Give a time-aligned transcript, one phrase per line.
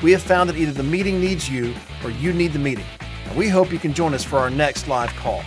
[0.00, 1.74] We have found that either the meeting needs you
[2.04, 2.84] or you need the meeting,
[3.24, 5.42] and we hope you can join us for our next live call.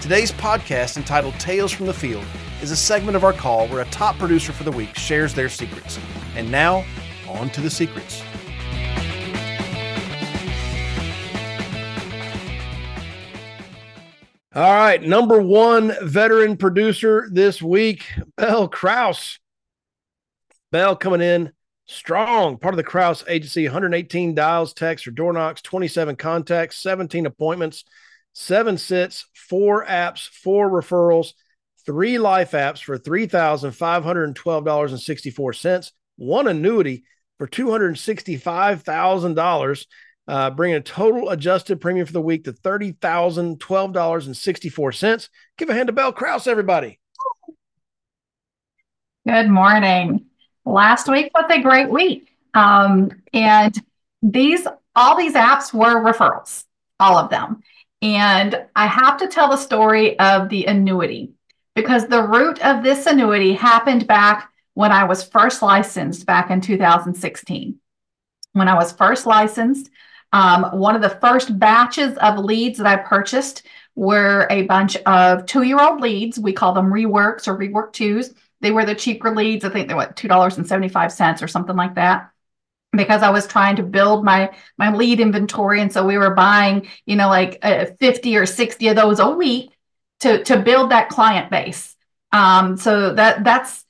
[0.00, 2.24] Today's podcast, entitled Tales from the Field,
[2.60, 5.48] is a segment of our call where a top producer for the week shares their
[5.48, 6.00] secrets.
[6.34, 6.84] And now,
[7.28, 8.20] on to the secrets.
[14.56, 18.04] All right, number one veteran producer this week,
[18.36, 19.38] Belle Crause.
[20.72, 21.52] Belle coming in
[21.86, 27.26] strong, part of the Crause agency, 118 dials, texts, or door knocks, 27 contacts, 17
[27.26, 27.84] appointments,
[28.32, 31.34] seven sits, four apps, four referrals,
[31.86, 37.04] three life apps for $3,512.64, one annuity
[37.38, 39.86] for $265,000,
[40.26, 45.28] uh, bringing a total adjusted premium for the week to $30,012.64.
[45.58, 47.00] Give a hand to Belle Crause, everybody.
[49.26, 50.26] Good morning.
[50.64, 52.28] Last week was a great week.
[52.54, 53.74] Um, and
[54.22, 56.64] these, all these apps were referrals,
[56.98, 57.62] all of them.
[58.00, 61.32] And I have to tell the story of the annuity
[61.74, 66.60] because the root of this annuity happened back when I was first licensed back in
[66.60, 67.78] 2016.
[68.52, 69.90] When I was first licensed,
[70.32, 75.46] um, one of the first batches of leads that I purchased were a bunch of
[75.46, 76.38] two year old leads.
[76.38, 78.34] We call them reworks or rework twos.
[78.64, 79.62] They were the cheaper leads.
[79.62, 82.30] I think they were $2.75 or something like that.
[82.92, 86.88] Because I was trying to build my my lead inventory and so we were buying
[87.06, 89.72] you know like uh, 50 or 60 of those a week
[90.20, 91.94] to to build that client base.
[92.32, 93.84] Um, so that that's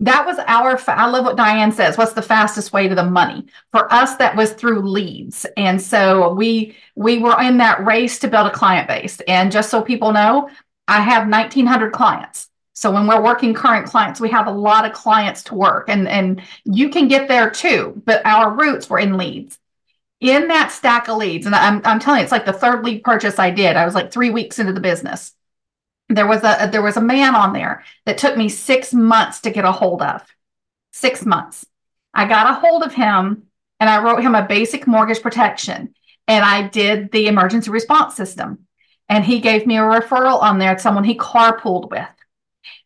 [0.00, 3.46] that was our i love what diane says what's the fastest way to the money?
[3.72, 5.44] For us that was through leads.
[5.56, 9.20] And so we we were in that race to build a client base.
[9.26, 10.50] And just so people know
[10.86, 12.49] i have 1900 clients
[12.80, 16.08] so when we're working current clients we have a lot of clients to work and
[16.08, 19.58] and you can get there too but our roots were in leads.
[20.20, 23.04] In that stack of leads and i'm, I'm telling you it's like the third lead
[23.04, 25.34] purchase i did i was like three weeks into the business.
[26.08, 29.50] There was a there was a man on there that took me six months to
[29.50, 30.22] get a hold of.
[30.92, 31.66] Six months.
[32.14, 33.42] I got a hold of him
[33.78, 35.94] and i wrote him a basic mortgage protection
[36.26, 38.66] and i did the emergency response system.
[39.10, 42.08] And he gave me a referral on there someone he carpooled with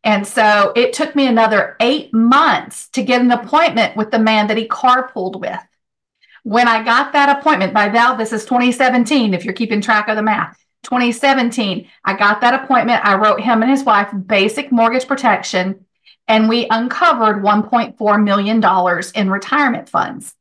[0.03, 4.47] and so it took me another eight months to get an appointment with the man
[4.47, 5.61] that he carpooled with
[6.43, 10.17] when i got that appointment by now this is 2017 if you're keeping track of
[10.17, 13.05] the math 2017, I got that appointment.
[13.05, 15.87] I wrote him and his wife basic mortgage protection,
[16.29, 18.63] and we uncovered $1.4 million
[19.15, 20.35] in retirement funds.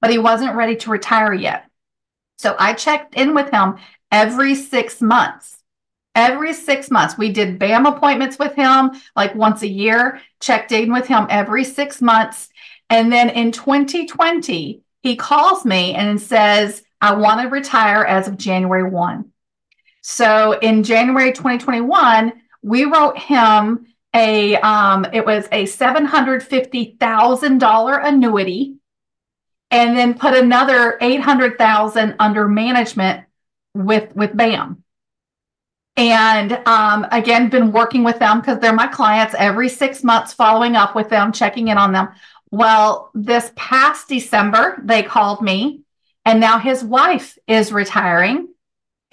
[0.00, 1.64] But he wasn't ready to retire yet.
[2.36, 3.76] So I checked in with him
[4.12, 5.56] every six months.
[6.14, 10.92] Every six months, we did BAM appointments with him like once a year, checked in
[10.92, 12.48] with him every six months.
[12.88, 18.38] And then in 2020, he calls me and says, I want to retire as of
[18.38, 19.30] January 1.
[20.02, 22.32] So in January 2021,
[22.62, 28.76] we wrote him a um, it was a seven hundred fifty thousand dollar annuity,
[29.70, 33.26] and then put another eight hundred thousand under management
[33.74, 34.83] with with BAM.
[35.96, 40.74] And um, again, been working with them because they're my clients every six months, following
[40.74, 42.08] up with them, checking in on them.
[42.50, 45.82] Well, this past December, they called me,
[46.24, 48.48] and now his wife is retiring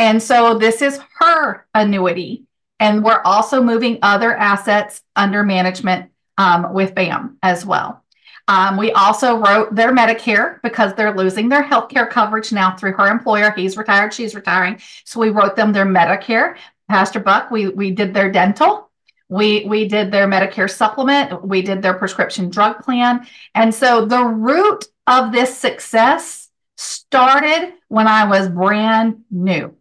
[0.02, 2.46] and so this is her annuity.
[2.80, 6.10] And we're also moving other assets under management
[6.40, 8.01] um, with BAM as well.
[8.48, 12.94] Um, we also wrote their Medicare because they're losing their health care coverage now through
[12.94, 13.52] her employer.
[13.52, 14.80] He's retired, she's retiring.
[15.06, 16.58] So we wrote them their Medicare.
[16.90, 18.90] Pastor Buck, we, we did their dental.
[19.30, 21.46] We, we did their Medicare supplement.
[21.46, 23.26] We did their prescription drug plan.
[23.56, 29.74] And so the root of this success started when I was brand new.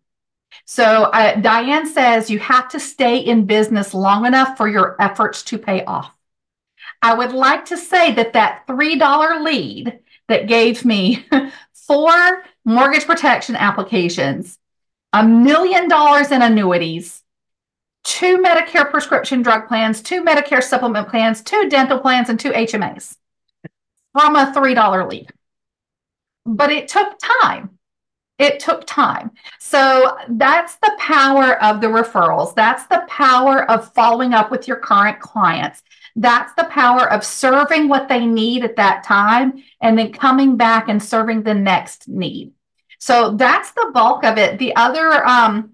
[0.67, 5.43] So uh, Diane says you have to stay in business long enough for your efforts
[5.45, 6.13] to pay off.
[7.03, 9.99] I would like to say that that $3 lead
[10.29, 11.27] that gave me
[11.73, 14.59] four mortgage protection applications,
[15.13, 17.23] a million dollars in annuities,
[18.05, 23.17] two Medicare prescription drug plans, two Medicare supplement plans, two dental plans, and two HMAs
[24.13, 25.31] from a $3 lead.
[26.45, 27.79] But it took time
[28.41, 29.33] it took time.
[29.59, 32.55] So that's the power of the referrals.
[32.55, 35.83] That's the power of following up with your current clients.
[36.17, 40.89] That's the power of serving what they need at that time and then coming back
[40.89, 42.53] and serving the next need.
[42.99, 44.59] So that's the bulk of it.
[44.59, 45.73] The other um,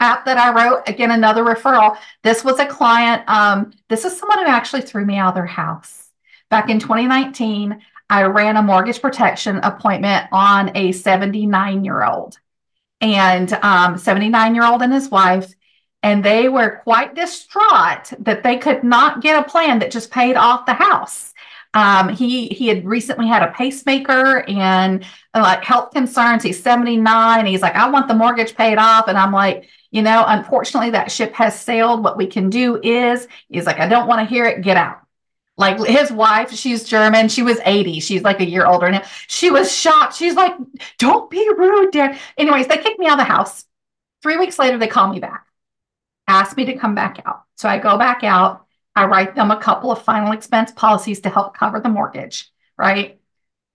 [0.00, 1.96] app that I wrote, again, another referral.
[2.22, 3.22] This was a client.
[3.28, 6.08] Um, this is someone who actually threw me out of their house.
[6.50, 12.38] Back in 2019, I ran a mortgage protection appointment on a 79 year old
[13.00, 13.48] and
[14.00, 15.52] 79 um, year old and his wife.
[16.02, 20.36] And they were quite distraught that they could not get a plan that just paid
[20.36, 21.32] off the house.
[21.74, 26.42] Um, he he had recently had a pacemaker and uh, like health concerns.
[26.42, 27.46] He's 79.
[27.46, 29.08] He's like, I want the mortgage paid off.
[29.08, 32.04] And I'm like, you know, unfortunately, that ship has sailed.
[32.04, 34.62] What we can do is, he's like, I don't want to hear it.
[34.62, 35.02] Get out.
[35.56, 37.28] Like his wife, she's German.
[37.28, 38.00] She was 80.
[38.00, 39.02] She's like a year older now.
[39.28, 40.16] She was shocked.
[40.16, 40.54] She's like,
[40.98, 42.18] don't be rude, Dad.
[42.38, 43.64] Anyways, they kicked me out of the house.
[44.22, 45.46] Three weeks later, they call me back,
[46.32, 47.42] ask me to come back out.
[47.56, 48.66] So I go back out.
[48.94, 53.20] I write them a couple of final expense policies to help cover the mortgage, right?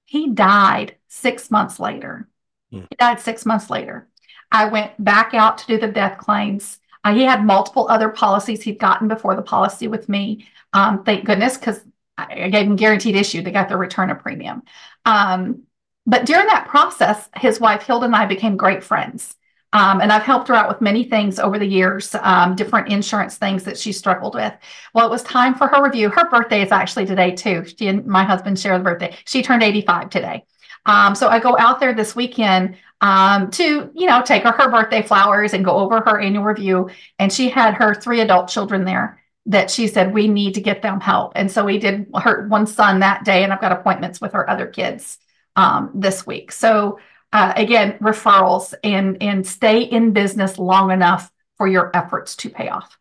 [0.06, 2.27] He died six months later.
[2.71, 2.81] Hmm.
[2.89, 4.07] He died six months later.
[4.51, 6.80] I went back out to do the death claims.
[7.04, 10.48] Uh, he had multiple other policies he'd gotten before the policy with me.
[10.74, 11.81] Um, thank goodness, because
[12.18, 13.42] I gave him guaranteed issue.
[13.42, 14.63] They got the return of premium.
[15.06, 15.63] Um,
[16.06, 19.36] but during that process, his wife Hilda and I became great friends.
[19.77, 23.38] Um, and I've helped her out with many things over the years, um, different insurance
[23.38, 24.51] things that she struggled with.
[24.95, 26.09] Well, it was time for her review.
[26.09, 27.63] Her birthday is actually today, too.
[27.63, 29.15] She and my husband share the birthday.
[29.25, 30.45] She turned 85 today.
[30.88, 34.71] Um, so I go out there this weekend um, to, you know, take her her
[34.71, 36.89] birthday flowers and go over her annual review.
[37.19, 40.81] And she had her three adult children there that she said we need to get
[40.81, 41.33] them help.
[41.35, 44.50] And so we did her one son that day, and I've got appointments with her
[44.50, 45.19] other kids
[45.56, 46.51] um, this week.
[46.51, 46.97] So
[47.33, 52.69] uh, again, referrals and and stay in business long enough for your efforts to pay
[52.69, 52.97] off.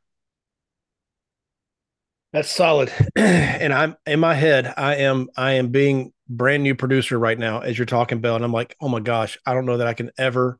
[2.32, 2.92] That's solid.
[3.16, 7.60] and I'm in my head, I am I am being brand new producer right now
[7.60, 8.36] as you're talking, Belle.
[8.36, 10.58] And I'm like, oh my gosh, I don't know that I can ever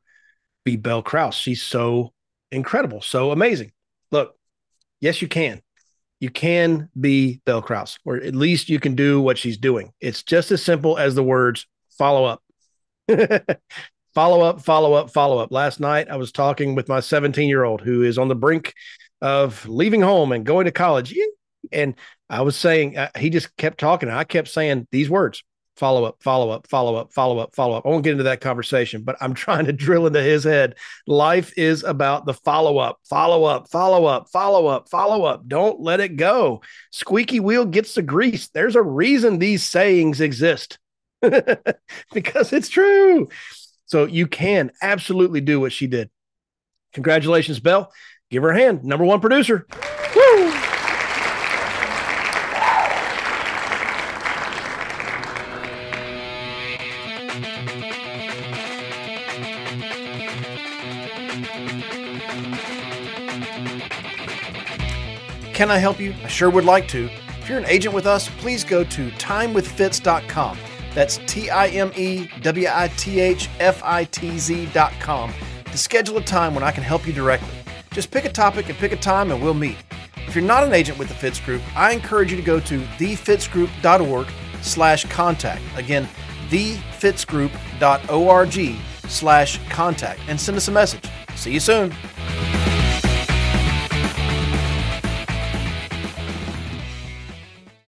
[0.64, 1.34] be Belle Crause.
[1.34, 2.12] She's so
[2.52, 3.72] incredible, so amazing.
[4.10, 4.36] Look,
[5.00, 5.60] yes, you can.
[6.20, 9.92] You can be Belle Crause, or at least you can do what she's doing.
[10.00, 11.66] It's just as simple as the words
[11.98, 12.42] follow up.
[14.14, 15.52] Follow up, follow up, follow up.
[15.52, 18.74] Last night, I was talking with my 17 year old who is on the brink
[19.20, 21.14] of leaving home and going to college.
[21.72, 21.94] And
[22.28, 24.08] I was saying, uh, he just kept talking.
[24.08, 25.42] I kept saying these words
[25.76, 27.84] follow up, follow up, follow up, follow up, follow up.
[27.84, 30.76] I won't get into that conversation, but I'm trying to drill into his head.
[31.06, 35.46] Life is about the follow up, follow up, follow up, follow up, follow up.
[35.46, 36.62] Don't let it go.
[36.92, 38.48] Squeaky wheel gets the grease.
[38.48, 40.78] There's a reason these sayings exist
[42.12, 43.28] because it's true.
[43.86, 46.10] So you can absolutely do what she did.
[46.92, 47.92] Congratulations, Belle.
[48.30, 48.84] Give her a hand.
[48.84, 49.66] Number one producer.
[50.14, 50.52] Woo!
[65.56, 66.14] Can I help you?
[66.22, 67.08] I sure would like to.
[67.40, 70.58] If you're an agent with us, please go to timewithfitz.com.
[70.96, 75.34] That's T I M E W I T H F I T Z.com
[75.66, 77.52] to schedule a time when I can help you directly.
[77.92, 79.76] Just pick a topic and pick a time and we'll meet.
[80.26, 82.80] If you're not an agent with the Fitz Group, I encourage you to go to
[82.80, 84.28] thefitzgroup.org
[84.62, 85.60] slash contact.
[85.76, 86.08] Again,
[86.48, 91.04] thefitzgroup.org slash contact and send us a message.
[91.34, 91.94] See you soon.